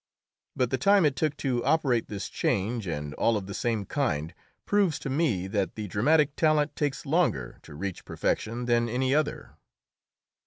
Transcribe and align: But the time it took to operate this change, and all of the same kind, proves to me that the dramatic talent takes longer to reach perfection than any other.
But 0.55 0.71
the 0.71 0.79
time 0.79 1.05
it 1.05 1.15
took 1.15 1.37
to 1.45 1.63
operate 1.63 2.07
this 2.07 2.27
change, 2.27 2.87
and 2.87 3.13
all 3.13 3.37
of 3.37 3.45
the 3.45 3.53
same 3.53 3.85
kind, 3.85 4.33
proves 4.65 4.97
to 4.97 5.11
me 5.11 5.45
that 5.45 5.75
the 5.75 5.87
dramatic 5.87 6.35
talent 6.35 6.75
takes 6.75 7.05
longer 7.05 7.59
to 7.61 7.75
reach 7.75 8.03
perfection 8.03 8.65
than 8.65 8.89
any 8.89 9.13
other. 9.13 9.57